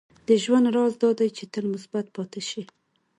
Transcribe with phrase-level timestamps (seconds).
[0.27, 2.61] •د ژوند راز دا دی چې تل مثبت پاتې شې.